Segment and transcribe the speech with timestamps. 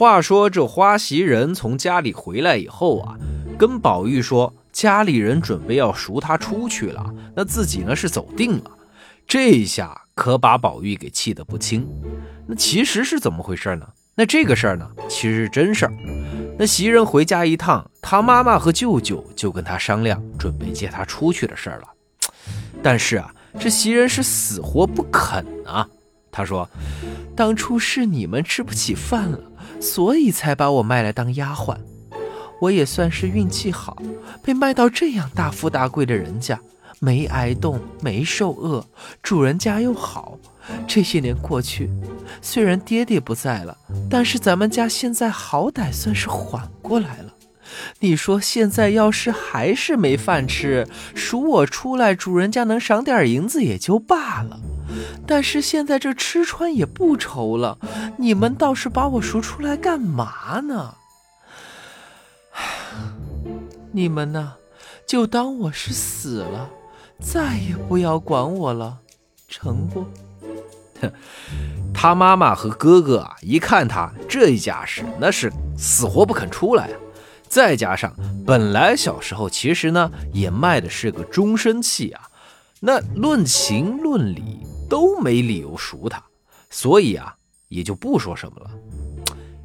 [0.00, 3.18] 话说这花袭人从家里回来以后啊，
[3.58, 7.04] 跟宝玉说家里人准备要赎他出去了，
[7.36, 8.70] 那自己呢是走定了。
[9.26, 11.86] 这一下可把宝玉给气得不轻。
[12.46, 13.86] 那其实是怎么回事呢？
[14.14, 15.92] 那这个事儿呢，其实是真事儿。
[16.58, 21.88] 那袭人回家一趟，他妈妈和舅舅就跟他商量，准备接他出去的事儿了。
[22.82, 25.86] 但是啊，这袭人是死活不肯啊。
[26.32, 26.66] 他说
[27.36, 29.49] ：“当初是你们吃不起饭了，
[29.80, 31.76] 所以才把我卖来当丫鬟。
[32.60, 33.96] 我也算是运气好，
[34.42, 36.60] 被卖到这样大富大贵的人家，
[36.98, 38.84] 没挨冻，没受饿，
[39.22, 40.36] 主人家又好。”
[40.86, 41.90] 这些年过去，
[42.42, 43.76] 虽然爹爹不在了，
[44.08, 47.29] 但是咱们家现在好歹算是缓过来了。
[48.00, 54.60] 你说现在要是还是没饭吃，赎我出来，主人家能赏点银子也就罢了。
[55.26, 57.78] 但是现在这吃穿也不愁了，
[58.18, 60.94] 你们倒是把我赎出来干嘛呢？
[63.92, 64.54] 你们呢，
[65.06, 66.68] 就当我是死了，
[67.20, 68.98] 再也不要管我了，
[69.48, 70.04] 成不？
[71.94, 76.90] 他妈妈和哥哥啊，一看他这一架势，那是死活不肯出来。
[77.50, 78.14] 再加上
[78.46, 82.30] 本来小时候其实呢也卖的是个终身器啊，
[82.78, 86.22] 那论情论理都没理由赎他，
[86.70, 87.34] 所以啊
[87.68, 88.70] 也就不说什么了。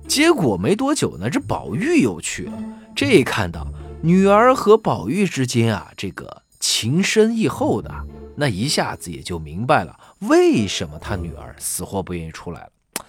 [0.07, 2.53] 结果没多久呢，这宝玉又去了，
[2.95, 3.67] 这一看到
[4.01, 7.91] 女儿和宝玉之间啊这个情深意厚的。
[8.35, 13.05] 那一下子也就明白了，为什么他女儿死活不愿意出来了。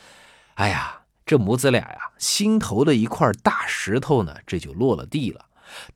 [0.54, 5.46] 哎呀，这母子俩呀，心头的一块大石头呢，这就落了地了。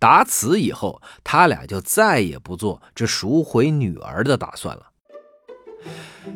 [0.00, 4.86] 打此以后，他俩就再也不做这赎回女儿的打算了。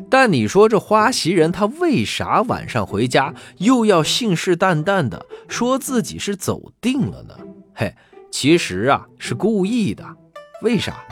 [0.08, 7.36] 但你说这花袭人，她为啥晚上回家又要信誓旦旦的说自己是走定了呢？
[7.74, 7.94] 嘿，
[8.30, 10.06] 其实啊，是故意的。
[10.62, 11.04] 为啥？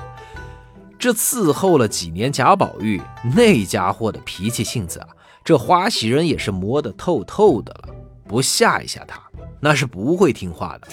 [0.98, 3.02] 这伺候了几年贾宝玉，
[3.34, 5.08] 那家伙的脾气性子啊，
[5.44, 7.94] 这花袭人也是磨得透透的了。
[8.26, 9.20] 不吓一吓他，
[9.60, 10.88] 那是不会听话的。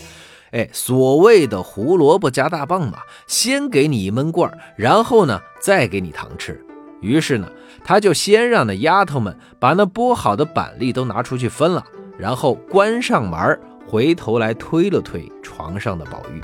[0.51, 6.59] 哎，所谓的胡萝卜加大棒嘛，先给你一闷棍儿，然后呢，再给你糖吃。
[7.01, 7.49] 于是呢，
[7.83, 11.85] 他就先让那丫头们把那剥好的板栗都拿出去分了，
[12.17, 13.57] 然后关上门，
[13.87, 16.41] 回头来推了推床上的宝玉。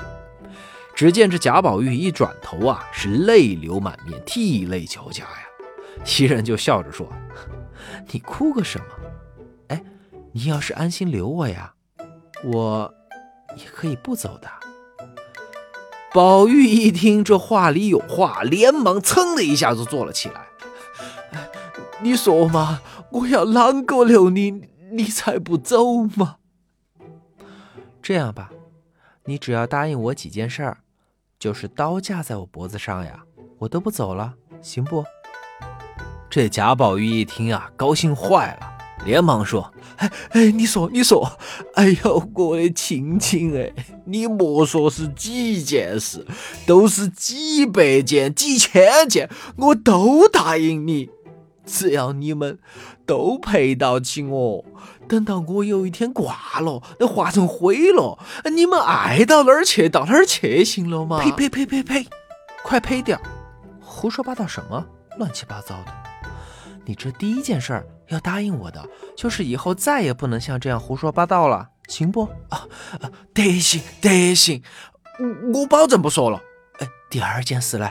[0.93, 5.39] 只见这贾宝玉一转头啊，是泪流满面，涕泪交加呀。
[6.05, 7.09] 袭人就笑着说
[8.11, 8.85] ：“你哭个什么？
[9.69, 9.83] 哎，
[10.31, 11.73] 你要是安心留我呀，
[12.43, 12.93] 我
[13.57, 14.49] 也可以不走的。”
[16.13, 20.47] 宝玉一听这话里有话，连忙噌的一下子坐了起来。
[22.01, 22.81] “你说嘛，
[23.11, 26.37] 我要啷个留你，你才不走嘛？
[28.01, 28.51] 这样吧，
[29.25, 30.77] 你只要答应我几件事儿。”
[31.37, 33.25] 就是刀架在我脖子上呀，
[33.59, 35.03] 我都不走了，行不？
[36.35, 38.67] 这贾宝玉一听啊，高兴坏了，
[39.05, 41.31] 连忙说：“哎哎，你说你说，
[41.75, 43.71] 哎呦，我的亲亲哎，
[44.03, 46.27] 你莫说是几件事，
[46.67, 51.09] 都是几百件、几千件，我都答应你，
[51.65, 52.59] 只要你们
[53.05, 54.65] 都陪到起我。”
[55.07, 58.19] 等到我有一天挂了，那化成灰了，
[58.53, 61.21] 你们爱到哪儿去到哪儿去，行了吗？
[61.23, 62.05] 呸呸呸呸呸！
[62.61, 63.17] 快呸掉！
[63.79, 64.85] 胡说八道什么？
[65.17, 66.04] 乱七八糟的！
[66.85, 72.23] 你这第一件事儿要答应我的，就是以后再也不能像这样胡说八道了，行不？
[72.49, 72.67] 啊
[73.01, 73.11] 啊！
[73.33, 74.61] 得行得行，
[75.19, 76.41] 我我保证不说了。
[76.79, 77.89] 哎，第二件事呢？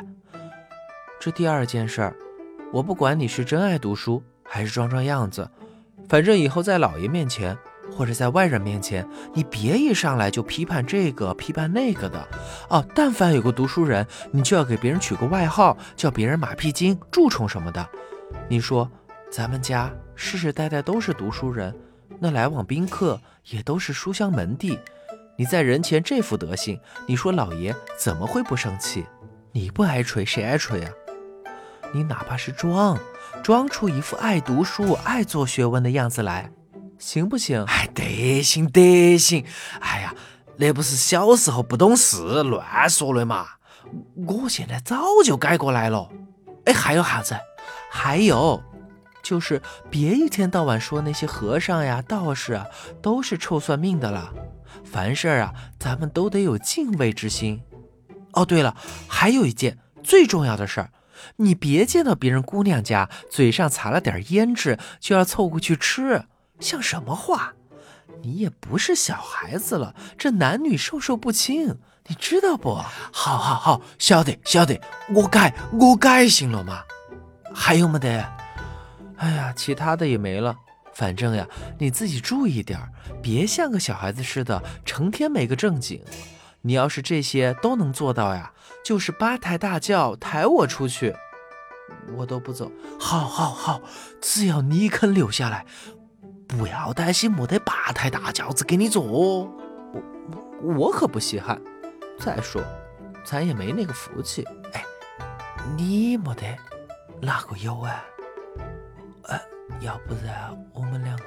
[1.21, 2.17] 这第二件事儿，
[2.73, 5.51] 我不管你是真爱读书，还是装装样子。
[6.09, 7.57] 反正以后在老爷面前，
[7.97, 12.29] 或者在外人面前，你别一上来就批判这个批判那个的
[12.69, 12.85] 哦。
[12.95, 17.89] 但凡有个读书人，你就要给别人取个外号，叫别人马屁精、蛀虫什么的。
[18.49, 18.91] 你说
[19.31, 21.75] 咱们家世世代代都是读书人，
[22.19, 24.79] 那来往宾客也都是书香门第，
[25.37, 29.05] 你在人前这副德行，你说老爷怎么会不生气？
[29.53, 30.91] 你不挨锤，谁挨锤啊？
[31.93, 32.99] 你哪怕是装，
[33.43, 36.51] 装出一副爱读书、爱做学问的样子来，
[36.99, 37.65] 行不行？
[37.65, 39.45] 哎，得行得行。
[39.81, 40.15] 哎呀，
[40.57, 43.47] 那不是小时候不懂事乱说的嘛。
[44.27, 46.09] 我现在早就改过来了。
[46.65, 47.37] 哎，还有啥子？
[47.97, 48.61] 还有，
[49.23, 52.67] 就是别一天到晚说那些和尚呀、道士啊
[53.01, 54.35] 都是臭算命的了。
[54.85, 57.63] 凡事啊，咱们都得有敬畏之心。
[58.33, 58.77] 哦，对了，
[59.07, 60.91] 还有一件最重要的事儿。
[61.37, 66.25] 你别见到别人姑娘家嘴上撒了点胭脂，就要凑过去吃，
[66.59, 67.55] 像什么话？
[68.23, 72.75] 你也不是小孩子了，这男女授受不亲，你知道不？
[72.75, 74.81] 好，好，好，晓得，晓得，
[75.15, 76.83] 我改，我改，行了吗？
[77.55, 78.25] 还有没得？
[79.17, 80.57] 哎呀，其他的也没了。
[80.93, 81.47] 反正呀，
[81.79, 82.79] 你自己注意点
[83.23, 86.03] 别像个小孩子似的，成天没个正经。
[86.63, 88.53] 你要是这些都能做到呀，
[88.85, 91.15] 就是八抬大轿抬我出去，
[92.17, 92.71] 我都不走。
[92.99, 93.83] 好，好，好，
[94.21, 95.67] 只要你肯留下来，
[96.47, 99.03] 不要担心没得八抬大轿子给你坐。
[99.03, 99.53] 我
[100.63, 101.61] 我可不稀罕。
[102.19, 102.63] 再说，
[103.25, 104.47] 咱也没那个福气。
[104.73, 104.85] 哎，
[105.77, 106.57] 你没得，
[107.21, 108.05] 哪个有啊？
[109.25, 109.41] 呃，
[109.81, 111.25] 要不然我们两个……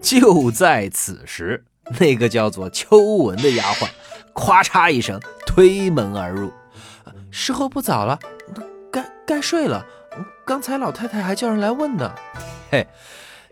[0.00, 1.64] 就在此时，
[1.98, 3.88] 那个叫做秋文的丫鬟，
[4.34, 6.52] 咔嚓一声推门而入。
[7.30, 8.18] 时候不早了，
[8.90, 9.86] 该该睡了。
[10.44, 12.14] 刚才老太太还叫人来问呢。
[12.70, 12.86] 嘿，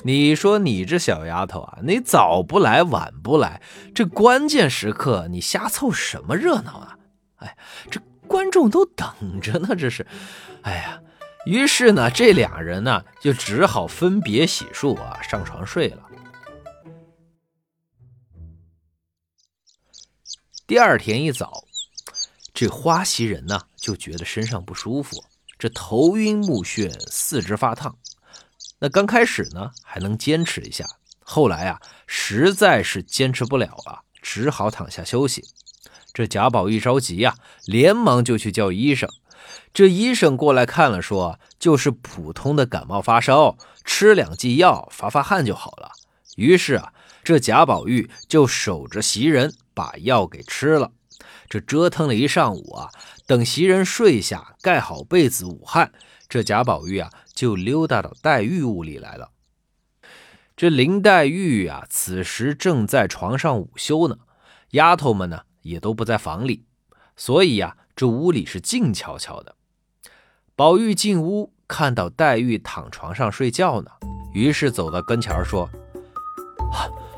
[0.03, 3.63] 你说你这小丫头啊，你早不来晚不来，
[3.95, 6.99] 这关键时刻你瞎凑什么热闹啊？
[7.37, 7.57] 哎，
[7.91, 10.06] 这观众都等着呢，这是。
[10.62, 11.03] 哎呀。
[11.47, 16.05] 于是呢，这俩人呢就只好分别洗漱啊，上床睡了。
[20.67, 21.65] 第二天一早，
[22.53, 25.25] 这花袭人呢就觉得身上不舒服，
[25.59, 27.97] 这头晕目眩，四肢发烫。
[28.79, 30.85] 那刚开始呢还能坚持一下，
[31.21, 35.43] 后来啊实在是坚持不了了，只好躺下休息。
[36.20, 37.34] 这贾宝玉着急呀，
[37.64, 39.08] 连忙就去叫医生。
[39.72, 43.56] 这医生过来看了，说就是普通的感冒发烧，
[43.87, 45.93] 吃两剂药发发汗就好了。
[46.37, 46.93] 于是啊，
[47.25, 50.93] 这贾宝玉就守着袭人把药给吃了。
[51.49, 52.90] 这折腾了一上午啊，
[53.26, 55.90] 等袭人睡下，盖好被子捂汗，
[56.28, 59.31] 这贾宝玉啊就溜达到黛玉屋里来了。
[60.55, 64.19] 这林黛玉啊，此时正在床上午休呢，
[64.72, 66.65] 丫头们呢也都不在房里，
[67.17, 69.57] 所以呀，这屋里是静悄悄的。
[70.57, 73.91] 宝玉进屋，看到黛玉躺床上睡觉呢，
[74.33, 75.69] 于是走到跟前说：“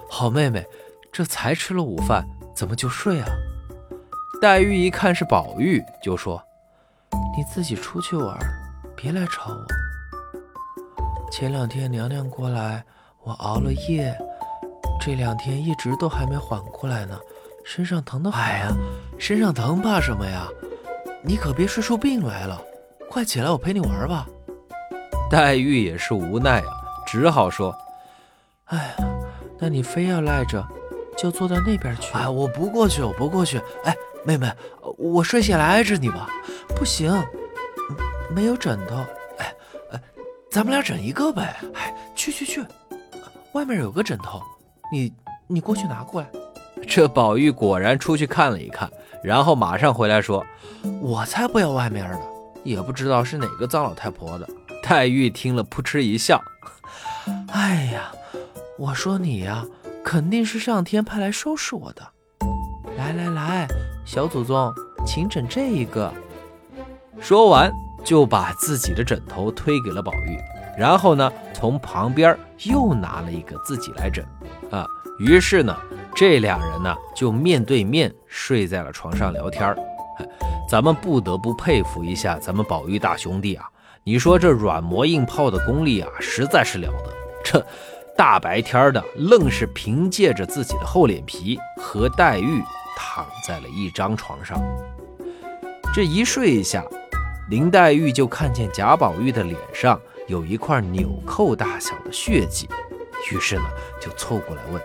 [0.09, 0.67] 好妹妹，
[1.13, 3.29] 这才吃了午饭，怎么就睡啊？”
[4.41, 6.43] 黛玉一看是宝玉，就说
[7.37, 8.39] ：“你自己出去玩，
[8.97, 9.67] 别来吵我。
[11.31, 12.85] 前两天娘娘过来，
[13.23, 14.17] 我熬了夜，
[15.01, 17.19] 这两天一直都还没缓过来呢，
[17.65, 18.43] 身上疼的很。
[18.43, 18.77] 哎呀，
[19.19, 20.49] 身上疼怕什么呀？
[21.23, 22.61] 你可别睡出病来了。”
[23.09, 24.27] 快起来，我陪你玩吧。
[25.31, 26.67] 黛玉也是无奈啊，
[27.07, 27.77] 只好说
[28.67, 29.05] ：“哎呀，
[29.59, 30.67] 那你非要赖着，
[31.17, 33.61] 就坐到那边去。”哎，我不过去，我不过去。
[33.85, 33.95] 哎，
[34.25, 34.51] 妹妹，
[34.97, 36.27] 我睡下来挨着你吧。
[36.75, 37.13] 不行，
[38.31, 38.97] 没有枕头。
[39.39, 39.55] 哎，
[39.93, 40.01] 哎，
[40.51, 41.57] 咱们俩枕一个呗。
[41.75, 42.65] 哎，去去去，
[43.53, 44.41] 外面有个枕头，
[44.91, 45.13] 你
[45.47, 46.29] 你过去拿过来。
[46.87, 48.91] 这宝玉果然出去看了一看，
[49.23, 50.45] 然后马上回来说
[51.01, 52.21] ：“我才不要外面的。”
[52.65, 54.49] 也不知道是哪个脏老太婆的。
[54.83, 56.41] 黛玉听了，扑哧一笑
[57.53, 58.13] ：“哎呀，
[58.79, 59.65] 我说你呀，
[60.05, 62.03] 肯定是上天派来收拾我的。
[62.97, 63.67] 来来来，
[64.05, 64.73] 小祖宗，
[65.07, 66.13] 请枕这一个。”
[67.21, 67.73] 说完，
[68.05, 70.39] 就把自己的枕头推给了宝玉，
[70.77, 74.25] 然后呢，从旁边又拿了一个自己来枕。
[74.71, 74.87] 啊，
[75.19, 75.77] 于是呢，
[76.23, 79.75] 这俩人呢就面对面睡在了床上聊天。
[80.69, 83.69] 咱们不得不佩服一下咱们宝玉大兄弟啊！
[84.05, 87.13] 你说这软磨硬泡的功力啊，实在是了得。
[87.43, 87.67] 这
[88.17, 92.63] 大白天的，愣是凭借着自己的厚脸皮和黛玉
[92.97, 94.63] 躺在了一张床上。
[95.93, 96.85] 这一睡一下，
[97.51, 102.69] 林黛玉就看见贾宝玉的脸上有一块纽扣大小的血迹，
[103.33, 103.65] 于是呢，
[104.01, 104.81] 就凑过来问：“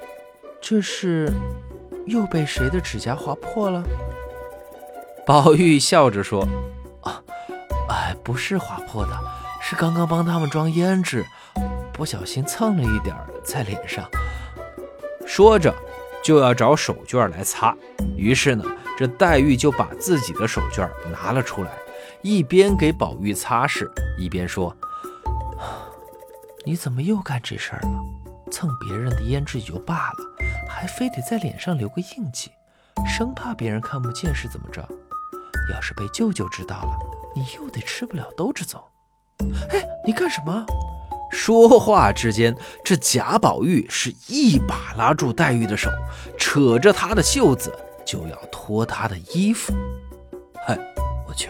[0.61, 1.31] 这是
[2.05, 3.83] 又被谁的指甲划破了？”
[5.25, 6.47] 宝玉笑着说
[7.01, 7.21] ：“啊，
[7.89, 9.11] 哎，不是划破的，
[9.61, 11.25] 是刚刚帮他们装胭脂，
[11.93, 14.09] 不小心蹭了一点在脸上。”
[15.27, 15.73] 说着
[16.23, 17.75] 就要找手绢来擦。
[18.15, 18.63] 于是呢，
[18.97, 21.71] 这黛玉就把自己的手绢拿了出来，
[22.21, 24.75] 一边给宝玉擦拭，一边说
[26.65, 27.89] ：“你怎么又干这事儿了？
[28.49, 30.15] 蹭别人的胭脂也就罢了，
[30.69, 32.51] 还非得在脸上留个印记，
[33.05, 34.87] 生怕别人看不见是怎么着？”
[35.73, 36.97] 要是被舅舅知道了，
[37.35, 38.87] 你又得吃不了兜着走。
[39.69, 40.65] 哎，你干什么？
[41.29, 42.55] 说话之间，
[42.85, 45.91] 这贾宝玉是一把拉住黛玉的手，
[46.37, 49.73] 扯着她的袖子就要脱她的衣服。
[50.65, 50.77] 嘿，
[51.27, 51.49] 我去，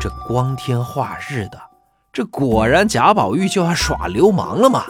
[0.00, 1.60] 这光天化日的，
[2.10, 4.86] 这果然贾宝玉就要耍流氓了吗？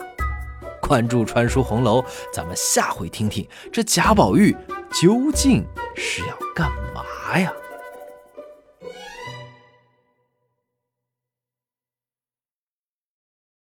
[0.86, 4.56] 关注传书红楼，咱们下回听听这贾宝玉
[4.92, 5.64] 究竟
[5.96, 7.52] 是要干嘛呀？